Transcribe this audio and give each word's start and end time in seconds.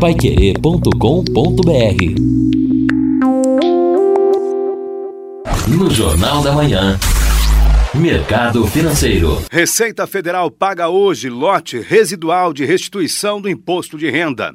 paiquerê.com.br 0.00 0.90
No 5.68 5.90
Jornal 5.90 6.42
da 6.42 6.52
Manhã. 6.52 6.98
Mercado 7.94 8.66
Financeiro. 8.66 9.42
Receita 9.50 10.06
Federal 10.06 10.50
paga 10.50 10.90
hoje 10.90 11.30
lote 11.30 11.80
residual 11.80 12.52
de 12.52 12.66
restituição 12.66 13.40
do 13.40 13.48
imposto 13.48 13.96
de 13.96 14.10
renda. 14.10 14.54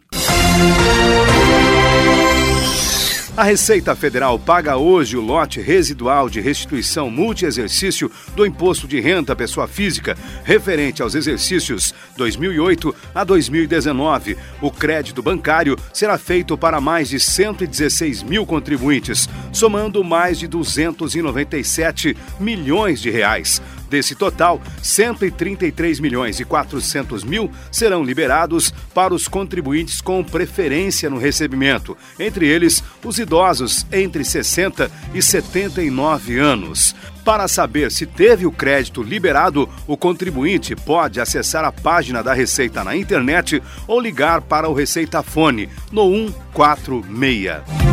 A 3.36 3.43
Receita 3.43 3.95
Federal 3.95 4.38
paga 4.38 4.75
hoje 4.75 5.16
o 5.16 5.21
lote 5.21 5.61
residual 5.61 6.30
de 6.30 6.41
restituição 6.41 7.09
multi-exercício 7.09 8.11
do 8.36 8.45
Imposto 8.45 8.89
de 8.89 9.00
Renda 9.00 9.31
à 9.31 9.36
Pessoa 9.38 9.70
Física, 9.70 10.18
referente 10.43 11.02
aos 11.02 11.16
exercícios 11.16 11.94
2008 12.17 12.94
a 13.16 13.23
2019. 13.23 14.38
O 14.62 14.70
crédito 14.70 15.23
bancário 15.23 15.77
será 15.94 16.17
feito 16.17 16.58
para 16.58 16.81
mais 16.81 17.08
de 17.08 17.22
116 17.22 18.22
mil 18.22 18.45
contribuintes, 18.45 19.30
somando 19.53 20.03
mais 20.03 20.38
de 20.38 20.45
297 20.45 22.17
milhões 22.38 23.02
de 23.02 23.09
reais. 23.09 23.61
Desse 23.91 24.16
total, 24.16 24.62
133 24.81 26.00
milhões 26.00 26.40
e 26.40 26.45
400 26.45 27.26
mil 27.26 27.52
serão 27.70 28.02
liberados 28.02 28.73
para 28.94 29.14
os 29.14 29.27
contribuintes 29.27 30.00
com 30.00 30.23
preferência 30.23 31.09
no 31.09 31.17
recebimento, 31.17 31.98
entre 32.17 32.48
eles 32.48 32.81
os 33.04 33.20
idosos 33.20 33.86
entre 33.91 34.23
60 34.23 34.90
e 35.14 35.22
79 35.22 36.40
anos. 36.40 36.95
Para 37.26 37.50
saber 37.50 37.91
se 37.91 38.05
teve 38.05 38.45
o 38.45 38.52
crédito 38.52 39.04
liberado, 39.04 39.67
o 39.86 39.98
contribuinte 39.98 40.73
pode 40.73 41.20
acessar 41.20 41.66
a 41.66 41.72
página 41.72 42.23
da 42.23 42.34
Receita 42.34 42.86
na 42.86 42.95
internet 42.95 43.62
ou 43.86 44.00
ligar 44.00 44.39
para 44.39 44.70
o 44.70 44.73
Receita 44.73 45.22
Fone 45.22 45.67
no 45.92 46.09
146. 46.53 47.91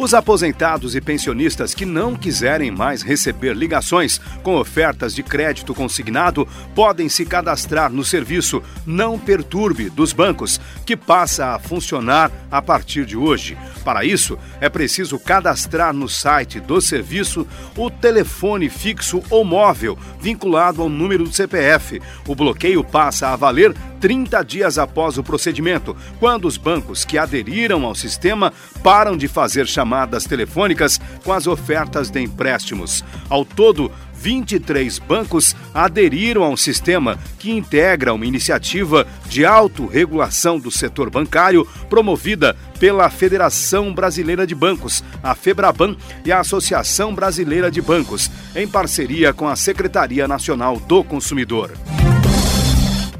Os 0.00 0.14
aposentados 0.14 0.96
e 0.96 1.00
pensionistas 1.00 1.74
que 1.74 1.84
não 1.84 2.16
quiserem 2.16 2.70
mais 2.70 3.02
receber 3.02 3.54
ligações 3.54 4.18
com 4.42 4.56
ofertas 4.56 5.14
de 5.14 5.22
crédito 5.22 5.74
consignado 5.74 6.48
podem 6.74 7.06
se 7.06 7.26
cadastrar 7.26 7.92
no 7.92 8.02
serviço 8.02 8.62
Não 8.86 9.18
Perturbe 9.18 9.90
dos 9.90 10.14
bancos, 10.14 10.58
que 10.86 10.96
passa 10.96 11.48
a 11.48 11.58
funcionar 11.58 12.32
a 12.50 12.62
partir 12.62 13.04
de 13.04 13.14
hoje. 13.14 13.58
Para 13.84 14.02
isso, 14.02 14.38
é 14.58 14.70
preciso 14.70 15.18
cadastrar 15.18 15.92
no 15.92 16.08
site 16.08 16.60
do 16.60 16.80
serviço 16.80 17.46
o 17.76 17.90
telefone 17.90 18.70
fixo 18.70 19.22
ou 19.28 19.44
móvel 19.44 19.98
vinculado 20.18 20.80
ao 20.80 20.88
número 20.88 21.24
do 21.24 21.32
CPF. 21.32 22.00
O 22.26 22.34
bloqueio 22.34 22.82
passa 22.82 23.28
a 23.28 23.36
valer 23.36 23.76
30 24.00 24.42
dias 24.42 24.78
após 24.78 25.18
o 25.18 25.22
procedimento, 25.22 25.96
quando 26.18 26.46
os 26.46 26.56
bancos 26.56 27.04
que 27.04 27.18
aderiram 27.18 27.84
ao 27.84 27.94
sistema 27.94 28.52
param 28.82 29.16
de 29.16 29.28
fazer 29.28 29.66
chamadas 29.66 30.24
telefônicas 30.24 31.00
com 31.22 31.32
as 31.32 31.46
ofertas 31.46 32.10
de 32.10 32.20
empréstimos. 32.20 33.04
Ao 33.28 33.44
todo, 33.44 33.92
23 34.20 34.98
bancos 34.98 35.56
aderiram 35.72 36.42
ao 36.42 36.56
sistema 36.56 37.18
que 37.38 37.50
integra 37.50 38.12
uma 38.12 38.26
iniciativa 38.26 39.06
de 39.26 39.46
autorregulação 39.46 40.58
do 40.58 40.70
setor 40.70 41.08
bancário 41.08 41.66
promovida 41.88 42.54
pela 42.78 43.08
Federação 43.08 43.94
Brasileira 43.94 44.46
de 44.46 44.54
Bancos, 44.54 45.02
a 45.22 45.34
FEBRABAN 45.34 45.96
e 46.24 46.30
a 46.30 46.40
Associação 46.40 47.14
Brasileira 47.14 47.70
de 47.70 47.80
Bancos, 47.80 48.30
em 48.54 48.68
parceria 48.68 49.32
com 49.32 49.48
a 49.48 49.56
Secretaria 49.56 50.28
Nacional 50.28 50.78
do 50.78 51.02
Consumidor. 51.02 51.72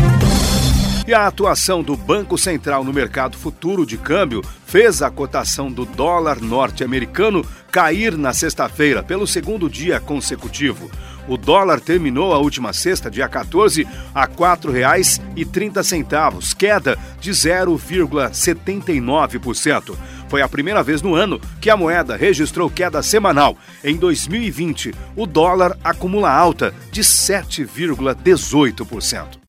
E 1.09 1.13
a 1.13 1.25
atuação 1.25 1.81
do 1.81 1.97
Banco 1.97 2.37
Central 2.37 2.83
no 2.83 2.93
mercado 2.93 3.35
futuro 3.35 3.83
de 3.83 3.97
câmbio 3.97 4.43
fez 4.67 5.01
a 5.01 5.09
cotação 5.09 5.71
do 5.71 5.83
dólar 5.83 6.39
norte-americano 6.39 7.43
cair 7.71 8.15
na 8.15 8.31
sexta-feira 8.31 9.01
pelo 9.01 9.25
segundo 9.25 9.67
dia 9.67 9.99
consecutivo. 9.99 10.87
O 11.27 11.35
dólar 11.35 11.79
terminou 11.79 12.31
a 12.31 12.37
última 12.37 12.73
sexta, 12.73 13.09
dia 13.09 13.27
14, 13.27 13.87
a 14.13 14.25
R$ 14.25 14.33
4,30, 14.37 16.55
queda 16.55 16.95
de 17.19 17.31
0,79%. 17.31 19.95
Foi 20.27 20.43
a 20.43 20.47
primeira 20.47 20.83
vez 20.83 21.01
no 21.01 21.15
ano 21.15 21.41
que 21.59 21.71
a 21.71 21.77
moeda 21.77 22.15
registrou 22.15 22.69
queda 22.69 23.01
semanal. 23.01 23.57
Em 23.83 23.97
2020, 23.97 24.93
o 25.15 25.25
dólar 25.25 25.75
acumula 25.83 26.31
alta 26.31 26.71
de 26.91 27.01
7,18% 27.01 29.48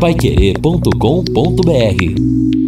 paiquerê.com.br 0.00 2.59